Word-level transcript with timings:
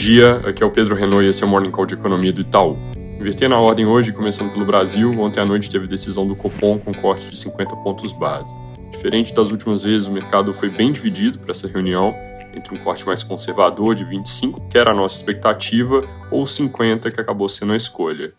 dia, 0.00 0.36
aqui 0.46 0.62
é 0.62 0.66
o 0.66 0.70
Pedro 0.70 0.94
Renault 0.94 1.26
e 1.26 1.28
esse 1.28 1.42
é 1.44 1.46
o 1.46 1.48
Morning 1.50 1.70
Call 1.70 1.84
de 1.84 1.92
Economia 1.92 2.32
do 2.32 2.40
Itaú. 2.40 2.74
Invertendo 3.20 3.54
a 3.54 3.60
ordem 3.60 3.84
hoje, 3.84 4.12
começando 4.12 4.50
pelo 4.50 4.64
Brasil, 4.64 5.10
ontem 5.18 5.40
à 5.40 5.44
noite 5.44 5.68
teve 5.68 5.86
decisão 5.86 6.26
do 6.26 6.34
Copom 6.34 6.78
com 6.78 6.94
corte 6.94 7.28
de 7.28 7.36
50 7.36 7.76
pontos 7.76 8.10
base. 8.10 8.56
Diferente 8.90 9.34
das 9.34 9.50
últimas 9.50 9.82
vezes, 9.82 10.08
o 10.08 10.10
mercado 10.10 10.54
foi 10.54 10.70
bem 10.70 10.90
dividido 10.90 11.38
para 11.38 11.50
essa 11.50 11.68
reunião, 11.68 12.14
entre 12.56 12.74
um 12.74 12.78
corte 12.78 13.04
mais 13.04 13.22
conservador 13.22 13.94
de 13.94 14.04
25, 14.06 14.68
que 14.68 14.78
era 14.78 14.92
a 14.92 14.94
nossa 14.94 15.16
expectativa, 15.16 16.02
ou 16.30 16.46
50, 16.46 17.10
que 17.10 17.20
acabou 17.20 17.46
sendo 17.46 17.74
a 17.74 17.76
escolha. 17.76 18.32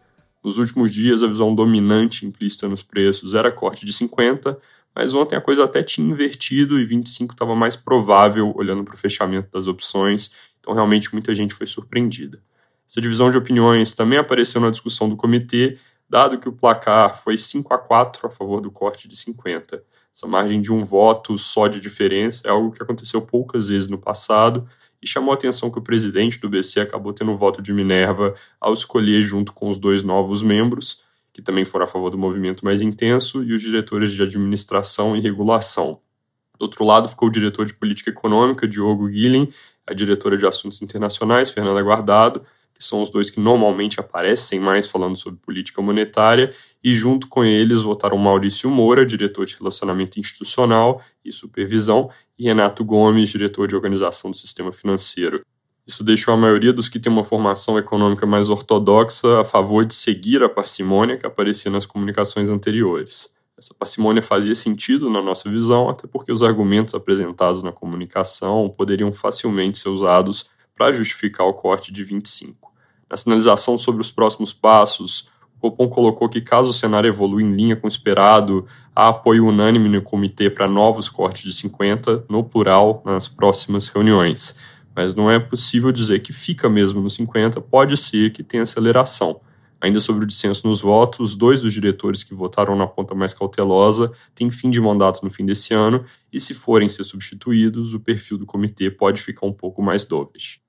Nos 0.44 0.58
últimos 0.58 0.92
dias, 0.92 1.22
a 1.22 1.28
visão 1.28 1.54
dominante 1.54 2.26
implícita 2.26 2.68
nos 2.68 2.82
preços 2.82 3.36
era 3.36 3.52
corte 3.52 3.86
de 3.86 3.94
50, 3.94 4.58
mas 4.96 5.14
ontem 5.14 5.36
a 5.36 5.42
coisa 5.42 5.64
até 5.64 5.84
tinha 5.84 6.10
invertido 6.10 6.80
e 6.80 6.86
25 6.86 7.34
estava 7.34 7.56
mais 7.56 7.76
provável 7.76 8.52
olhando 8.56 8.84
para 8.84 8.96
o 8.96 8.98
fechamento 8.98 9.50
das 9.52 9.68
opções, 9.68 10.32
então 10.62 10.74
realmente 10.74 11.12
muita 11.12 11.36
gente 11.36 11.54
foi 11.54 11.68
surpreendida. 11.68 12.42
Essa 12.88 13.02
divisão 13.02 13.30
de 13.30 13.38
opiniões 13.38 13.94
também 13.94 14.18
apareceu 14.18 14.62
na 14.62 14.70
discussão 14.70 15.10
do 15.10 15.18
comitê, 15.18 15.78
dado 16.10 16.38
que 16.38 16.48
o 16.48 16.54
placar 16.54 17.22
foi 17.22 17.38
5 17.38 17.74
a 17.74 17.78
4 17.78 18.28
a 18.28 18.30
favor 18.30 18.62
do 18.62 18.72
corte 18.72 19.08
de 19.08 19.16
50. 19.16 19.84
Essa 20.14 20.28
margem 20.28 20.62
de 20.62 20.72
um 20.72 20.84
voto 20.84 21.38
só 21.38 21.68
de 21.68 21.80
diferença 21.80 22.48
é 22.48 22.52
algo 22.52 22.72
que 22.72 22.84
aconteceu 22.84 23.22
poucas 23.22 23.70
vezes 23.70 23.88
no 23.88 23.98
passado 23.98 24.68
e 25.02 25.08
chamou 25.08 25.32
a 25.32 25.36
atenção 25.36 25.72
que 25.72 25.80
o 25.80 25.82
presidente 25.82 26.40
do 26.40 26.50
BC 26.50 26.82
acabou 26.82 27.14
tendo 27.14 27.32
o 27.32 27.38
voto 27.38 27.62
de 27.62 27.74
Minerva 27.74 28.36
ao 28.60 28.74
escolher, 28.74 29.22
junto 29.22 29.52
com 29.54 29.68
os 29.68 29.78
dois 29.78 30.04
novos 30.04 30.44
membros, 30.44 31.02
que 31.34 31.42
também 31.42 31.66
foram 31.66 31.86
a 31.86 31.88
favor 31.88 32.10
do 32.10 32.18
movimento 32.18 32.64
mais 32.64 32.82
intenso, 32.82 33.42
e 33.42 33.54
os 33.54 33.62
diretores 33.62 34.14
de 34.14 34.22
administração 34.22 35.16
e 35.16 35.22
regulação. 35.22 36.02
Do 36.60 36.64
outro 36.64 36.84
lado 36.84 37.10
ficou 37.10 37.30
o 37.30 37.32
diretor 37.32 37.66
de 37.66 37.74
política 37.74 38.12
econômica, 38.12 38.68
Diogo 38.68 39.08
Guilhem, 39.08 39.52
a 39.92 39.96
diretora 39.96 40.38
de 40.38 40.46
assuntos 40.46 40.82
internacionais, 40.82 41.52
Fernanda 41.52 41.82
Guardado, 41.82 42.42
que 42.74 42.84
são 42.84 43.02
os 43.02 43.12
dois 43.12 43.30
que 43.30 43.40
normalmente 43.40 44.00
aparecem 44.00 44.60
mais 44.60 44.88
falando 44.88 45.16
sobre 45.16 45.40
política 45.40 45.82
monetária, 45.82 46.54
e 46.84 46.94
junto 46.94 47.28
com 47.28 47.44
eles 47.44 47.84
votaram 47.84 48.18
Maurício 48.18 48.70
Moura, 48.72 49.06
diretor 49.06 49.46
de 49.46 49.56
relacionamento 49.56 50.20
institucional 50.20 51.02
e 51.24 51.32
supervisão, 51.32 52.10
e 52.40 52.46
Renato 52.46 52.84
Gomes, 52.84 53.30
diretor 53.30 53.68
de 53.68 53.76
organização 53.76 54.32
do 54.32 54.38
sistema 54.38 54.72
financeiro. 54.72 55.46
Isso 55.86 56.04
deixou 56.04 56.34
a 56.34 56.38
maioria 56.38 56.74
dos 56.74 56.90
que 56.90 57.00
têm 57.00 57.12
uma 57.12 57.24
formação 57.24 57.78
econômica 57.78 58.26
mais 58.26 58.50
ortodoxa 58.50 59.42
a 59.42 59.46
favor 59.46 59.86
de 59.86 59.94
seguir 59.94 60.42
a 60.42 60.50
parcimônia 60.50 61.18
que 61.18 61.26
aparecia 61.28 61.70
nas 61.70 61.86
comunicações 61.86 62.50
anteriores. 62.50 63.36
Essa 63.62 63.76
parcimônia 63.76 64.24
fazia 64.24 64.56
sentido 64.56 65.08
na 65.08 65.22
nossa 65.22 65.48
visão, 65.48 65.88
até 65.88 66.08
porque 66.08 66.32
os 66.32 66.42
argumentos 66.42 66.96
apresentados 66.96 67.62
na 67.62 67.72
comunicação 67.72 68.74
poderiam 68.76 69.14
facilmente 69.14 69.78
ser 69.78 69.90
usados 69.90 70.50
para 70.76 70.92
justificar 70.92 71.46
o 71.46 71.54
corte 71.54 71.94
de 71.94 72.04
25. 72.04 72.74
Na 73.08 73.16
sinalização 73.16 73.78
sobre 73.78 74.02
os 74.02 74.12
próximos 74.12 74.52
passos, 74.52 75.30
o 75.56 75.60
Copom 75.70 75.88
colocou 75.90 76.28
que, 76.28 76.42
caso 76.42 76.72
o 76.72 76.74
cenário 76.74 77.08
evolua 77.08 77.40
em 77.40 77.54
linha 77.54 77.76
com 77.76 77.86
o 77.86 77.88
esperado, 77.88 78.66
há 78.96 79.10
apoio 79.10 79.46
unânime 79.46 79.88
no 79.90 80.02
comitê 80.02 80.50
para 80.50 80.68
novos 80.68 81.08
cortes 81.08 81.44
de 81.44 81.54
50, 81.54 82.26
no 82.28 82.44
plural, 82.44 83.04
nas 83.06 83.28
próximas 83.28 83.90
reuniões. 83.90 84.56
Mas 84.96 85.14
não 85.14 85.30
é 85.30 85.40
possível 85.40 85.92
dizer 85.92 86.22
que 86.22 86.34
fica 86.34 86.68
mesmo 86.68 87.00
no 87.00 87.12
50, 87.12 87.62
pode 87.62 87.96
ser 87.96 88.34
que 88.34 88.42
tenha 88.42 88.64
aceleração. 88.64 89.40
Ainda 89.82 90.00
sobre 90.00 90.24
o 90.24 90.28
dissenso 90.28 90.68
nos 90.68 90.82
votos, 90.82 91.36
dois 91.36 91.62
dos 91.62 91.74
diretores 91.74 92.24
que 92.24 92.36
votaram 92.36 92.76
na 92.76 92.86
ponta 92.86 93.16
mais 93.16 93.34
cautelosa 93.34 94.12
têm 94.36 94.52
fim 94.52 94.70
de 94.70 94.80
mandato 94.80 95.24
no 95.24 95.32
fim 95.32 95.44
desse 95.44 95.74
ano, 95.74 96.06
e 96.32 96.40
se 96.40 96.54
forem 96.54 96.88
ser 96.88 97.04
substituídos, 97.04 97.96
o 97.96 98.00
perfil 98.00 98.38
do 98.38 98.46
comitê 98.46 98.92
pode 98.92 99.22
ficar 99.22 99.48
um 99.48 99.54
pouco 99.54 99.82
mais 99.82 100.06
dovish. 100.06 100.62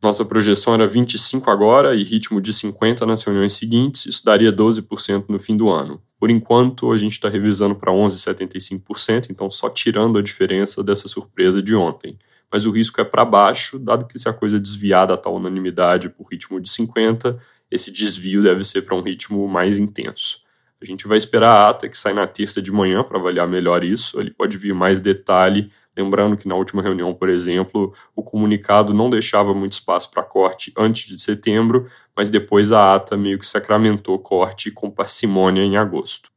Nossa 0.00 0.24
projeção 0.24 0.74
era 0.74 0.86
25 0.86 1.50
agora 1.50 1.94
e 1.96 2.04
ritmo 2.04 2.40
de 2.40 2.52
50 2.52 3.04
nas 3.06 3.24
reuniões 3.24 3.54
seguintes, 3.54 4.06
isso 4.06 4.24
daria 4.24 4.52
12% 4.52 5.24
no 5.28 5.38
fim 5.38 5.56
do 5.56 5.70
ano. 5.70 6.00
Por 6.20 6.30
enquanto, 6.30 6.92
a 6.92 6.96
gente 6.98 7.12
está 7.12 7.28
revisando 7.28 7.74
para 7.74 7.90
11,75%, 7.90 9.28
então 9.30 9.50
só 9.50 9.68
tirando 9.68 10.18
a 10.18 10.22
diferença 10.22 10.84
dessa 10.84 11.08
surpresa 11.08 11.62
de 11.62 11.74
ontem. 11.74 12.18
Mas 12.52 12.66
o 12.66 12.70
risco 12.70 13.00
é 13.00 13.04
para 13.04 13.24
baixo, 13.24 13.78
dado 13.78 14.06
que 14.06 14.18
se 14.18 14.28
a 14.28 14.32
coisa 14.32 14.60
desviar 14.60 15.06
da 15.06 15.16
tal 15.16 15.34
unanimidade 15.34 16.08
por 16.08 16.28
ritmo 16.30 16.60
de 16.60 16.68
50, 16.68 17.40
esse 17.74 17.90
desvio 17.90 18.42
deve 18.42 18.64
ser 18.64 18.82
para 18.82 18.96
um 18.96 19.02
ritmo 19.02 19.46
mais 19.48 19.78
intenso. 19.78 20.42
A 20.80 20.84
gente 20.84 21.06
vai 21.06 21.18
esperar 21.18 21.50
a 21.50 21.68
ata 21.70 21.88
que 21.88 21.96
sai 21.96 22.12
na 22.12 22.26
terça 22.26 22.62
de 22.62 22.70
manhã 22.70 23.02
para 23.02 23.18
avaliar 23.18 23.48
melhor 23.48 23.82
isso, 23.82 24.20
ele 24.20 24.30
pode 24.30 24.56
vir 24.56 24.74
mais 24.74 25.00
detalhe 25.00 25.70
Lembrando 25.96 26.36
que 26.36 26.48
na 26.48 26.56
última 26.56 26.82
reunião, 26.82 27.14
por 27.14 27.28
exemplo, 27.28 27.94
o 28.16 28.22
comunicado 28.22 28.92
não 28.92 29.08
deixava 29.08 29.54
muito 29.54 29.72
espaço 29.72 30.10
para 30.10 30.24
corte 30.24 30.72
antes 30.76 31.06
de 31.06 31.20
setembro, 31.20 31.88
mas 32.16 32.30
depois 32.30 32.72
a 32.72 32.96
ata 32.96 33.16
meio 33.16 33.38
que 33.38 33.46
sacramentou 33.46 34.18
corte 34.18 34.70
com 34.72 34.90
parcimônia 34.90 35.62
em 35.62 35.76
agosto. 35.76 36.30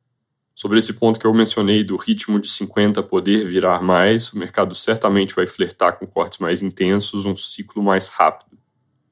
Sobre 0.54 0.78
esse 0.78 0.94
ponto 0.94 1.20
que 1.20 1.26
eu 1.26 1.34
mencionei 1.34 1.84
do 1.84 1.98
ritmo 1.98 2.40
de 2.40 2.48
50 2.48 3.02
poder 3.04 3.48
virar 3.48 3.82
mais, 3.82 4.32
o 4.32 4.38
mercado 4.38 4.76
certamente 4.76 5.36
vai 5.36 5.48
flertar 5.48 5.98
com 5.98 6.06
cortes 6.06 6.40
mais 6.40 6.62
intensos, 6.62 7.26
um 7.26 7.36
ciclo 7.36 7.82
mais 7.82 8.10
rápido. 8.10 8.57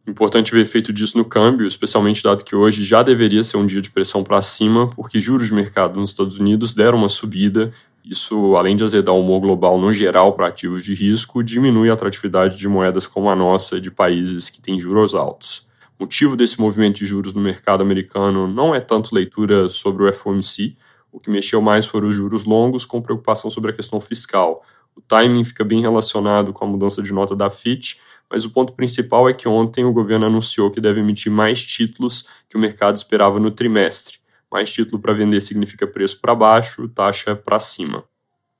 Importante 0.07 0.51
ver 0.51 0.61
efeito 0.61 0.93
disso 0.93 1.17
no 1.17 1.25
câmbio, 1.25 1.65
especialmente 1.65 2.21
dado 2.21 2.43
que 2.43 2.55
hoje 2.55 2.83
já 2.83 3.01
deveria 3.01 3.43
ser 3.43 3.57
um 3.57 3.65
dia 3.65 3.81
de 3.81 3.89
pressão 3.89 4.23
para 4.23 4.41
cima, 4.41 4.87
porque 4.89 5.19
juros 5.19 5.47
de 5.47 5.53
mercado 5.53 5.99
nos 5.99 6.11
Estados 6.11 6.37
Unidos 6.37 6.73
deram 6.73 6.99
uma 6.99 7.09
subida 7.09 7.73
isso, 8.07 8.55
além 8.55 8.75
de 8.75 8.83
azedar 8.83 9.15
o 9.15 9.19
humor 9.19 9.41
global 9.41 9.79
no 9.79 9.91
geral 9.91 10.33
para 10.33 10.47
ativos 10.47 10.85
de 10.85 10.93
risco, 10.93 11.43
diminui 11.43 11.89
a 11.89 11.93
atratividade 11.93 12.55
de 12.55 12.67
moedas 12.67 13.07
como 13.07 13.31
a 13.31 13.35
nossa 13.35 13.81
de 13.81 13.89
países 13.89 14.47
que 14.47 14.61
têm 14.61 14.77
juros 14.77 15.15
altos. 15.15 15.67
O 15.97 16.03
motivo 16.03 16.35
desse 16.35 16.61
movimento 16.61 16.97
de 16.97 17.05
juros 17.07 17.33
no 17.33 17.41
mercado 17.41 17.81
americano 17.81 18.47
não 18.47 18.75
é 18.75 18.79
tanto 18.79 19.15
leitura 19.15 19.67
sobre 19.69 20.07
o 20.07 20.13
FOMC, 20.13 20.77
o 21.11 21.19
que 21.19 21.31
mexeu 21.31 21.61
mais 21.63 21.87
foram 21.87 22.09
os 22.09 22.13
juros 22.13 22.45
longos 22.45 22.85
com 22.85 23.01
preocupação 23.01 23.49
sobre 23.49 23.71
a 23.71 23.73
questão 23.73 23.99
fiscal. 23.99 24.63
O 24.95 25.01
timing 25.01 25.43
fica 25.43 25.63
bem 25.63 25.81
relacionado 25.81 26.53
com 26.53 26.63
a 26.63 26.67
mudança 26.67 27.01
de 27.01 27.11
nota 27.11 27.35
da 27.35 27.49
Fitch, 27.49 27.95
mas 28.29 28.45
o 28.45 28.49
ponto 28.49 28.73
principal 28.73 29.29
é 29.29 29.33
que 29.33 29.47
ontem 29.47 29.85
o 29.85 29.93
governo 29.93 30.25
anunciou 30.25 30.71
que 30.71 30.81
deve 30.81 30.99
emitir 30.99 31.31
mais 31.31 31.63
títulos 31.63 32.25
que 32.49 32.57
o 32.57 32.59
mercado 32.59 32.95
esperava 32.95 33.39
no 33.39 33.51
trimestre. 33.51 34.19
Mais 34.51 34.71
título 34.71 35.01
para 35.01 35.13
vender 35.13 35.41
significa 35.41 35.87
preço 35.87 36.19
para 36.21 36.35
baixo, 36.35 36.87
taxa 36.89 37.35
para 37.35 37.59
cima. 37.59 38.03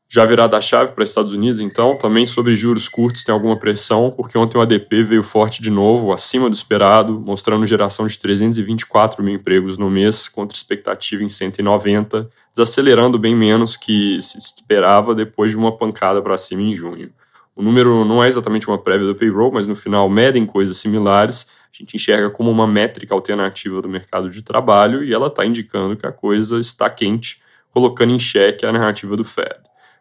Já 0.07 0.23
virada 0.23 0.55
a 0.55 0.61
chave 0.61 0.91
para 0.91 1.03
Estados 1.03 1.33
Unidos, 1.33 1.59
então, 1.59 1.97
também 1.97 2.25
sobre 2.25 2.55
juros 2.55 2.87
curtos 2.87 3.23
tem 3.23 3.33
alguma 3.33 3.57
pressão, 3.57 4.11
porque 4.11 4.37
ontem 4.37 4.57
o 4.57 4.61
ADP 4.61 5.03
veio 5.03 5.23
forte 5.23 5.61
de 5.61 5.71
novo, 5.71 6.13
acima 6.13 6.49
do 6.49 6.53
esperado, 6.53 7.19
mostrando 7.19 7.65
geração 7.65 8.05
de 8.05 8.17
324 8.17 9.23
mil 9.23 9.33
empregos 9.33 9.77
no 9.77 9.89
mês, 9.89 10.27
contra 10.27 10.55
expectativa 10.55 11.23
em 11.23 11.29
190, 11.29 12.29
desacelerando 12.55 13.17
bem 13.17 13.35
menos 13.35 13.75
que 13.75 14.21
se 14.21 14.37
esperava 14.37 15.15
depois 15.15 15.51
de 15.51 15.57
uma 15.57 15.75
pancada 15.75 16.21
para 16.21 16.37
cima 16.37 16.61
em 16.61 16.73
junho. 16.73 17.11
O 17.55 17.63
número 17.63 18.03
não 18.03 18.21
é 18.21 18.27
exatamente 18.27 18.67
uma 18.67 18.77
prévia 18.77 19.07
do 19.07 19.15
payroll, 19.15 19.51
mas 19.51 19.65
no 19.65 19.75
final 19.75 20.09
medem 20.09 20.45
coisas 20.45 20.75
similares, 20.75 21.47
a 21.73 21.77
gente 21.77 21.95
enxerga 21.95 22.29
como 22.29 22.51
uma 22.51 22.67
métrica 22.67 23.13
alternativa 23.13 23.81
do 23.81 23.87
mercado 23.87 24.29
de 24.29 24.41
trabalho 24.41 25.03
e 25.03 25.13
ela 25.13 25.27
está 25.27 25.45
indicando 25.45 25.95
que 25.95 26.05
a 26.05 26.11
coisa 26.11 26.59
está 26.59 26.89
quente, 26.89 27.41
colocando 27.71 28.11
em 28.11 28.19
xeque 28.19 28.65
a 28.65 28.73
narrativa 28.73 29.15
do 29.15 29.23
Fed. 29.23 29.55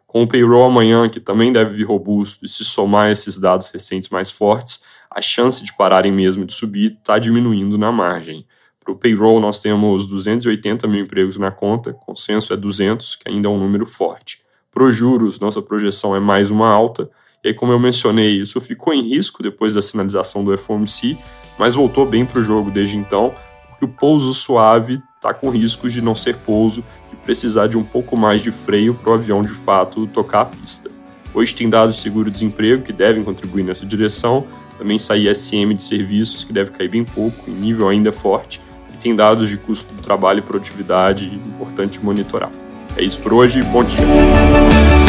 Com 0.05 0.23
o 0.23 0.27
payroll 0.27 0.65
amanhã, 0.65 1.07
que 1.09 1.19
também 1.19 1.53
deve 1.53 1.75
vir 1.77 1.83
robusto, 1.83 2.43
e 2.45 2.47
se 2.47 2.63
somar 2.63 3.09
esses 3.09 3.39
dados 3.39 3.69
recentes 3.69 4.09
mais 4.09 4.31
fortes, 4.31 4.83
a 5.09 5.21
chance 5.21 5.63
de 5.63 5.73
pararem 5.73 6.11
mesmo 6.11 6.45
de 6.45 6.53
subir 6.53 6.91
está 6.91 7.17
diminuindo 7.17 7.77
na 7.77 7.91
margem. 7.91 8.45
Para 8.83 8.93
o 8.93 8.97
payroll, 8.97 9.39
nós 9.39 9.61
temos 9.61 10.05
280 10.05 10.87
mil 10.87 11.01
empregos 11.01 11.37
na 11.37 11.51
conta, 11.51 11.93
consenso 11.93 12.53
é 12.53 12.57
200, 12.57 13.15
que 13.15 13.29
ainda 13.29 13.47
é 13.47 13.51
um 13.51 13.57
número 13.57 13.85
forte. 13.85 14.39
Para 14.71 14.83
os 14.83 14.95
juros, 14.95 15.39
nossa 15.39 15.61
projeção 15.61 16.15
é 16.15 16.19
mais 16.19 16.51
uma 16.51 16.69
alta, 16.69 17.09
e 17.45 17.53
como 17.53 17.71
eu 17.71 17.79
mencionei, 17.79 18.41
isso 18.41 18.59
ficou 18.59 18.91
em 18.91 19.01
risco 19.01 19.43
depois 19.43 19.71
da 19.71 19.81
sinalização 19.81 20.43
do 20.43 20.57
FOMC, 20.57 21.15
mas 21.59 21.75
voltou 21.75 22.03
bem 22.03 22.25
para 22.25 22.39
o 22.39 22.43
jogo 22.43 22.71
desde 22.71 22.97
então, 22.97 23.35
porque 23.69 23.85
o 23.85 23.87
pouso 23.87 24.33
suave 24.33 24.99
está 25.15 25.31
com 25.31 25.51
riscos 25.51 25.93
de 25.93 26.01
não 26.01 26.15
ser 26.15 26.37
pouso, 26.37 26.83
de 27.07 27.15
precisar 27.17 27.67
de 27.67 27.77
um 27.77 27.83
pouco 27.83 28.17
mais 28.17 28.41
de 28.41 28.49
freio 28.49 28.95
para 28.95 29.11
o 29.11 29.13
avião 29.13 29.43
de 29.43 29.53
fato 29.53 30.07
tocar 30.07 30.41
a 30.41 30.45
pista. 30.45 30.89
Hoje 31.35 31.53
tem 31.53 31.69
dados 31.69 31.97
de 31.97 32.01
seguro-desemprego 32.01 32.81
que 32.81 32.91
devem 32.91 33.23
contribuir 33.23 33.61
nessa 33.61 33.85
direção, 33.85 34.47
também 34.79 34.97
sai 34.97 35.31
SM 35.31 35.71
de 35.75 35.83
serviços 35.83 36.43
que 36.43 36.51
deve 36.51 36.71
cair 36.71 36.89
bem 36.89 37.05
pouco, 37.05 37.47
em 37.47 37.53
nível 37.53 37.87
ainda 37.87 38.11
forte, 38.11 38.59
e 38.91 38.97
tem 38.97 39.15
dados 39.15 39.49
de 39.49 39.57
custo 39.57 39.93
do 39.93 40.01
trabalho 40.01 40.39
e 40.39 40.41
produtividade 40.41 41.25
importante 41.45 42.03
monitorar. 42.03 42.49
É 42.97 43.03
isso 43.03 43.19
por 43.19 43.33
hoje, 43.33 43.61
bom 43.61 43.83
dia! 43.83 45.04